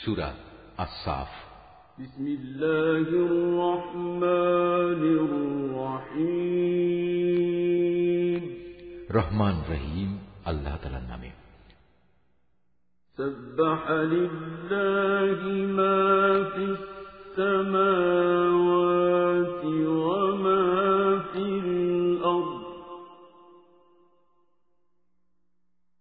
[0.00, 0.30] সুরা
[0.84, 1.30] আসাফ
[2.02, 5.02] بسم الله الرحمن
[7.14, 8.42] الرحيم
[9.18, 10.10] রহমান রহিম
[10.50, 11.30] আল্লাহ তালার নামে
[13.18, 13.82] سبح
[14.14, 15.40] لله
[15.78, 16.02] ما
[16.52, 16.64] في
[18.24, 19.62] السماوات
[20.08, 20.64] وما
[21.30, 22.62] في الأرض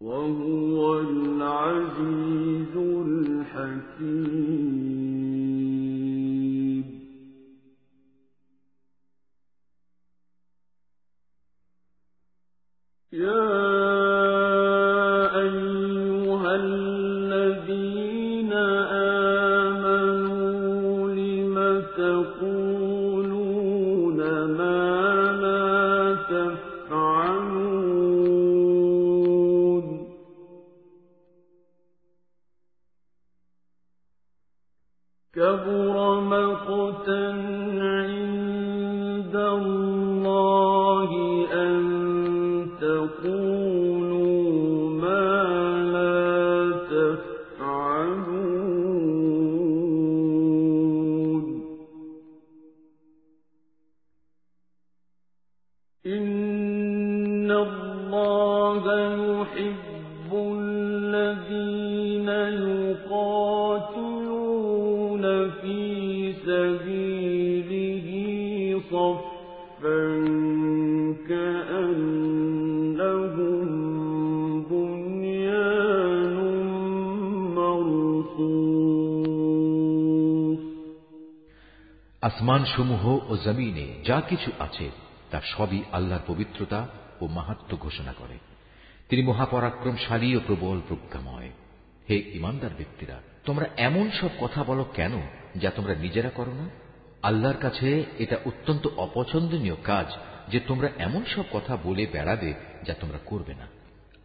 [0.00, 0.57] وهو
[59.48, 62.28] يحب الذين
[63.84, 68.08] يقاتلون في سبيله
[68.90, 70.04] صفا
[71.28, 73.68] كأنهم
[74.70, 76.36] بنيان
[77.56, 78.74] مرصوص
[82.22, 84.90] আসমান সমূহ ও জমিনে যা কিছু আছে
[85.30, 86.88] তার সবই আল্লাহর পবিত্রতা
[87.20, 88.38] ও মাহাত্ম ঘোষণা করে
[89.09, 91.49] তিনি মহাপরাক্রমশালী ও প্রবল প্রজ্ঞাময়।
[92.09, 95.11] হে ইমানদার ব্যক্তিরা, তোমরা এমন সব কথা বলো কেন
[95.55, 96.69] যা তোমরা নিজেরা করো না?
[97.23, 100.05] আল্লাহর কাছে এটা অত্যন্ত অপছন্দনীয় কাজ
[100.47, 102.53] যে তোমরা এমন সব কথা বলে বেড়াবে
[102.83, 103.67] যা তোমরা করবে না।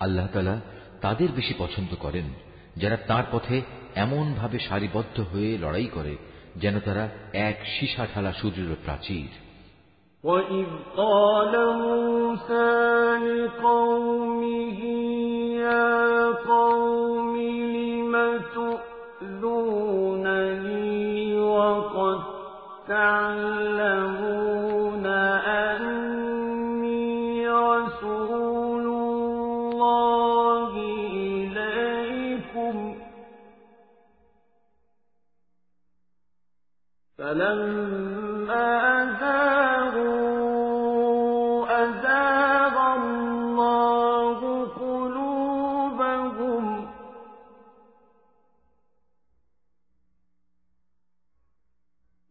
[0.00, 0.60] আল্লাহ তালা
[1.00, 2.24] তাদের বেশি পছন্দ করেন,
[2.76, 3.62] যারা তার পথে
[3.94, 6.16] এমন ভাবে সারিবদ্ধ হয়ে লড়াই করে
[6.56, 9.43] যেন তারা এক সীসা ঢালা সূর্যের প্রাচীর।
[10.24, 14.80] وإذ قال موسى لقومه
[15.60, 18.40] يا قوم لم
[19.20, 19.80] تؤذونني
[21.40, 22.20] وقد
[22.88, 24.26] تعلمون
[25.76, 30.72] أني رسول الله
[31.36, 32.94] إليكم
[37.18, 38.23] فلما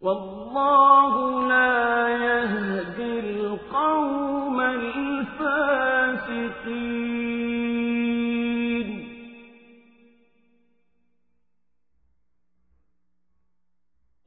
[0.04, 1.14] والله
[1.48, 5.94] لا يهدي القوم الفاسقين.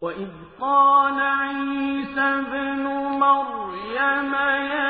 [0.00, 2.84] وإذ قال عيسى ابن
[3.24, 4.32] مريم
[4.72, 4.85] يا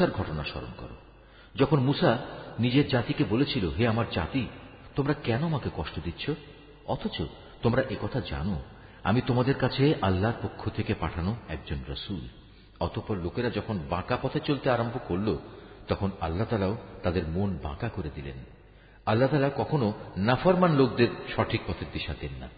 [0.00, 0.96] মুসার ঘটনা স্মরণ করো।
[1.56, 2.18] যখন মুসা
[2.58, 4.46] নিজের জাতিকে বলেছিল, হে আমার জাতি,
[4.96, 6.30] তোমরা কেন আমাকে কষ্ট দিচ্ছ?
[6.86, 7.22] অথচ
[7.62, 8.62] তোমরা একথা জানো,
[9.04, 12.28] আমি তোমাদের কাছে আল্লাহর পক্ষ থেকে পাঠানো একজন রসুল।
[12.80, 15.38] অতঃপর লোকেরা যখন বাঁকা পথে চলতে আরম্ভ করল,
[15.88, 18.44] তখন আল্লাহ তালাও তাদের মন বাঁকা করে দিলেন।
[19.06, 22.48] আল্লাহ তালা কখনো নাফরমান লোকদের সঠিক পথের দিশা দেন না।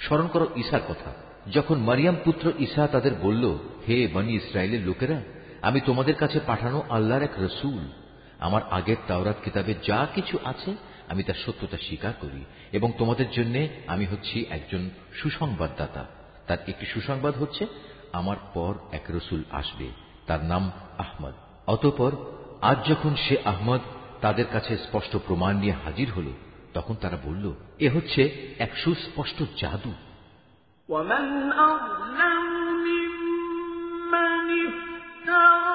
[0.00, 1.12] স্মরণ করো ঈশার কথা।
[1.52, 5.22] যখন মারিয়াম পুত্র ঈশা তাদের বলল, হে বনি ইসরায়েলের লোকেরা
[5.65, 7.83] আমি তোমাদের কাছে পাঠানো আল্লাহর এক রসুল
[8.39, 10.71] আমার আগের তাওরাত কিতাবে যা কিছু আছে
[11.07, 12.41] আমি তার সত্যতা স্বীকার করি
[12.71, 13.55] এবং তোমাদের জন্য
[13.87, 14.81] আমি হচ্ছি একজন
[15.21, 16.03] সুসংবাদদাতা
[16.47, 17.63] তার একটি সুসংবাদ হচ্ছে
[18.13, 19.87] আমার পর এক রসুল আসবে
[20.27, 20.63] তার নাম
[20.97, 21.35] আহমদ
[21.67, 22.11] অতপর
[22.61, 23.81] আজ যখন সে আহমদ
[24.21, 26.27] তাদের কাছে স্পষ্ট প্রমাণ নিয়ে হাজির হল
[26.73, 27.45] তখন তারা বলল
[27.79, 28.21] এ হচ্ছে
[28.59, 29.93] এক সুস্পষ্ট জাদু
[30.89, 31.25] ومن
[31.61, 32.54] أظلم
[35.26, 35.65] تَرَى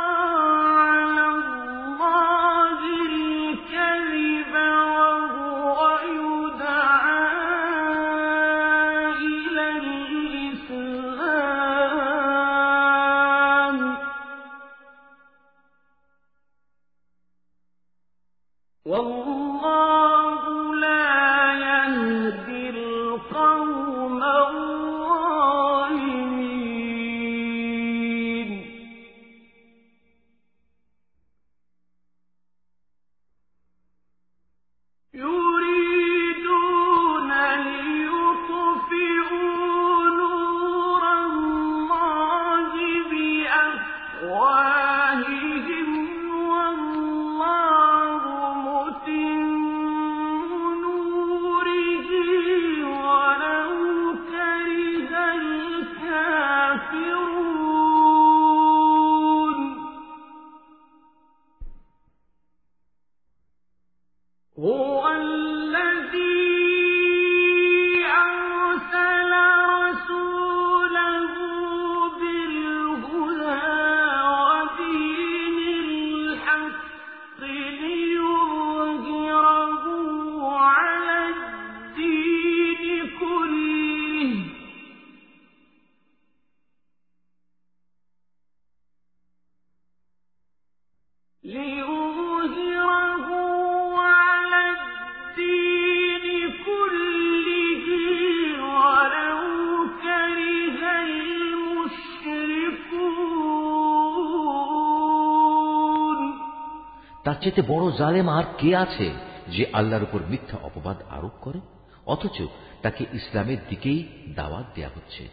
[107.25, 109.12] চেয়ে বড় জালেম আর কে আছে
[109.47, 111.59] যে আল্লাহর উপর মিথ্যা অপবাদ আরোপ করে?
[112.06, 112.41] অথচ
[112.81, 115.27] তাকে ইসলামের দিকেই দাওয়াত দেয়া হচ্ছে।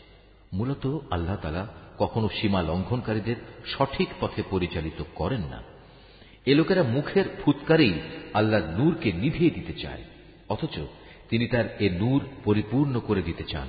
[0.52, 1.66] মূলত আল্লাহ তালা
[1.98, 3.36] কখনো সীমা লঙ্ঘনকারীদের
[3.66, 5.62] সঠিক পথে পরিচালিত করেন না।
[6.46, 8.00] এ লোকেরা মুখের ফুৎকারেই
[8.34, 10.04] আল্লাহর নূরকে নিভিয়ে দিতে চায়।
[10.48, 10.78] অথচ
[11.30, 13.68] তিনি তার এ নূর পরিপূর্ণ করে দিতে চান।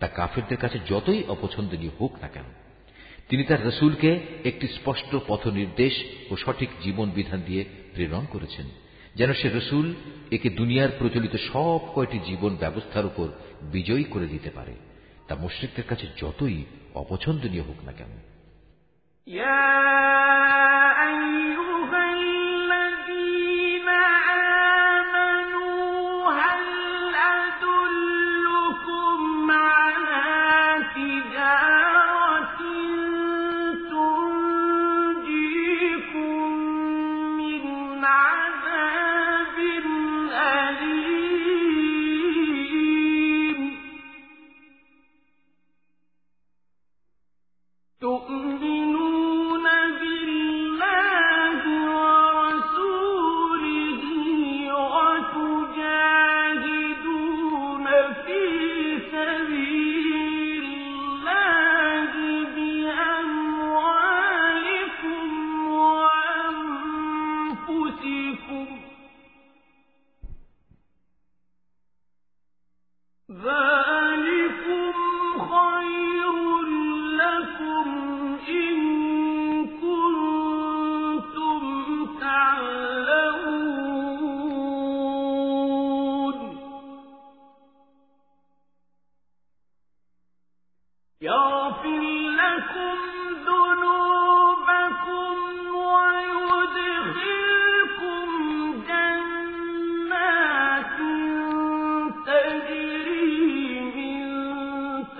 [0.00, 2.63] তা কাফেরদের কাছে যতই অপছন্দনীয় হোক না কেন।
[3.28, 5.92] তিনি তার রসুলকে একটি স্পষ্ট পথ নির্দেশ
[6.30, 8.66] ও সঠিক জীবন বিধান দিয়ে প্রেরণ করেছেন,
[9.14, 9.94] যেন সে রসুল
[10.32, 13.28] একে দুনিয়ার প্রচলিত সব কয়টি জীবন ব্যবস্থার উপর
[13.62, 14.74] বিজয়ী করে দিতে পারে।
[15.28, 18.20] তা মুশ্রিকদের কাছে যতই অপছন্দনীয় হোক না কেন।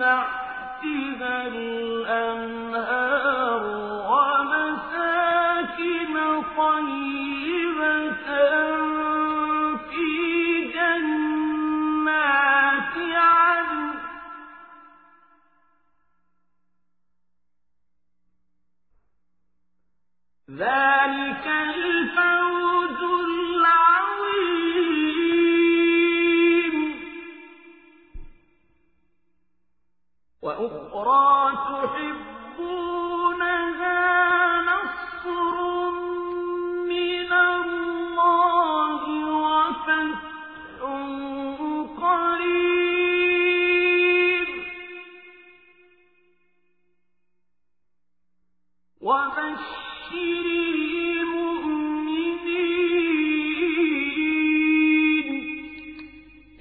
[0.05, 2.94] تحتها الأنهار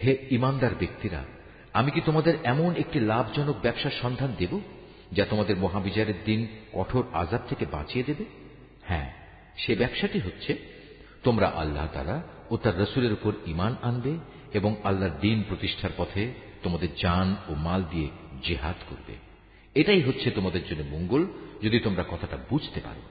[0.05, 1.25] হে ইমানদার ব্যক্তিরা,
[1.73, 4.61] আমি কি তোমাদের এমন একটি লাভজনক ব্যবসার সন্ধান দেব,
[5.13, 8.25] যা তোমাদের মহাবিচারের দিন কঠোর আজাব থেকে বাঁচিয়ে দেবে?
[8.83, 9.15] হ্যাঁ
[9.57, 10.59] সে ব্যবসাটি হচ্ছে,
[11.23, 14.19] তোমরা আল্লাহ তালা ও তার রসুলের উপর ইমান আনবে
[14.53, 18.09] এবং আল্লাহর দিন প্রতিষ্ঠার পথে তোমাদের জান ও মাল দিয়ে
[18.43, 19.15] জেহাদ করবে।
[19.75, 21.27] এটাই হচ্ছে তোমাদের জন্য মঙ্গল,
[21.63, 23.03] যদি তোমরা কথাটা বুঝতে পারো।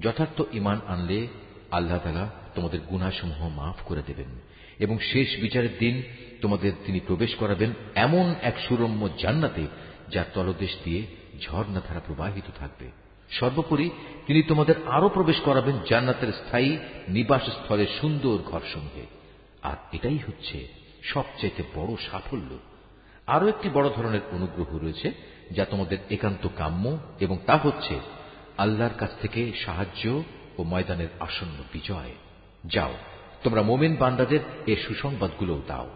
[0.00, 1.26] যথার্থ ইমান আনলে
[1.70, 4.30] আল্লাহ তালা তোমাদের গুণাসমূহ মাফ করে দেবেন,
[4.78, 6.02] এবং শেষ বিচারের দিন
[6.40, 9.66] তোমাদের তিনি প্রবেশ করাবেন এমন এক সুরম্য জান্নাতে
[10.08, 11.06] যার তলদেশ দিয়ে
[11.42, 12.90] ঝর্ণাধারা প্রবাহিত থাকবে।
[13.30, 13.90] সর্বোপরি
[14.26, 19.06] তিনি তোমাদের আরও প্রবেশ করাবেন জান্নাতের স্থায়ী নিবাস স্থলের সুন্দর ঘরসমূহে।
[19.62, 20.68] আর এটাই হচ্ছে
[21.02, 22.58] সবচাইতে বড় সাফল্য।
[23.26, 25.12] আরও একটি বড় ধরনের অনুগ্রহ রয়েছে,
[25.50, 28.00] যা তোমাদের একান্ত কাম্য, এবং তা হচ্ছে
[28.58, 30.22] আল্লাহর কাছ থেকে সাহায্য
[30.58, 32.12] ও ময়দানের আসন্ন বিজয়।
[32.66, 32.94] যাও
[33.42, 35.90] তোমরা মোমেন বান্দাদের এ সুসংবাদগুলোও দাও।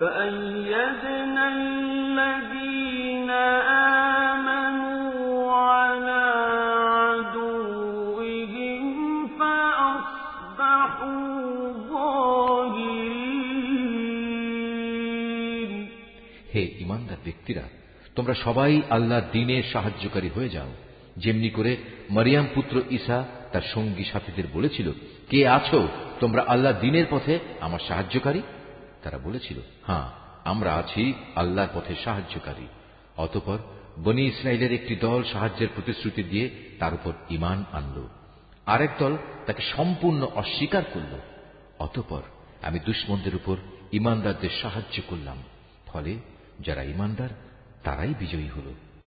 [0.00, 3.30] فأيدنا الذين
[4.30, 6.24] آمنوا على
[6.98, 8.82] عدوهم
[9.38, 11.22] فأصبحوا
[14.34, 15.72] ظاهرين
[16.54, 17.64] হে ইমানদার ব্যক্তিরা
[18.16, 20.70] তোমরা সবাই আল্লাহর দিনের সাহায্যকারী হয়ে যাও
[21.16, 21.72] যেমনি করে
[22.10, 23.18] মরিয়াম পুত্র ঈসা
[23.52, 24.88] তার সঙ্গী সাথীদের বলেছিল
[25.30, 25.80] কে আছো
[26.20, 28.40] তোমরা আল্লাহ দিনের পথে আমার সাহায্যকারী
[29.03, 30.09] তারা বলেছিল হ্যাঁ
[30.45, 32.67] আমরা আছি আল্লাহর পথে সাহায্যকারী।
[33.17, 33.57] অতপর
[34.03, 38.07] বনি ইসরায়েলের একটি দল সাহায্যের প্রতিশ্রুতি দিয়ে তার উপর ইমান আনল।
[38.65, 41.19] আরেক দল তাকে সম্পূর্ণ অস্বীকার করল।
[41.79, 42.21] অতপর
[42.61, 43.57] আমি দুশ্মনদের উপর
[43.91, 45.43] ইমানদারদের সাহায্য করলাম।
[45.87, 46.15] ফলে
[46.59, 47.29] যারা ইমানদার
[47.83, 48.73] তারাই বিজয়ী হলো।